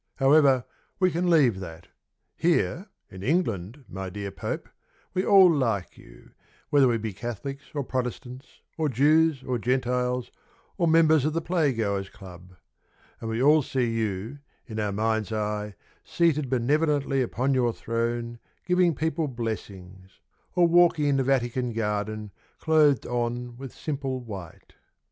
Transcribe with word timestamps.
However, 0.15 0.65
we 0.99 1.11
can 1.11 1.29
leave 1.29 1.59
that; 1.59 1.87
Here, 2.35 2.87
in 3.11 3.21
England, 3.21 3.85
my 3.87 4.09
dear 4.09 4.31
Pope, 4.31 4.67
We 5.13 5.23
all 5.23 5.47
like 5.53 5.95
you, 5.95 6.31
Whether 6.71 6.87
we 6.87 6.97
be 6.97 7.13
Catholics 7.13 7.65
or 7.75 7.83
Protestants 7.83 8.63
or 8.79 8.89
Jews 8.89 9.43
or 9.43 9.59
Gentiles 9.59 10.31
or 10.75 10.87
members 10.87 11.23
of 11.23 11.33
the 11.33 11.41
Playgoers' 11.43 12.09
Club; 12.11 12.55
And 13.19 13.29
we 13.29 13.43
all 13.43 13.61
see 13.61 13.91
you, 13.91 14.39
in 14.65 14.79
our 14.79 14.91
minds' 14.91 15.31
eye, 15.31 15.75
Seated 16.03 16.49
benevolently 16.49 17.21
upon 17.21 17.53
your 17.53 17.71
throne 17.71 18.39
Giving 18.65 18.95
people 18.95 19.27
blessings; 19.27 20.19
Or 20.55 20.67
walking 20.67 21.05
in 21.05 21.17
the 21.17 21.23
Vatican 21.23 21.73
Garden 21.73 22.31
Clothed 22.57 23.05
on 23.05 23.55
with 23.55 23.71
simple 23.71 24.19
white. 24.19 24.73